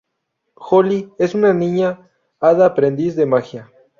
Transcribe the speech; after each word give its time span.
Holly 0.55 1.13
es 1.19 1.35
una 1.35 1.53
niña 1.53 2.09
hada 2.39 2.65
aprendiz 2.65 3.15
de 3.15 3.27
magia. 3.27 3.71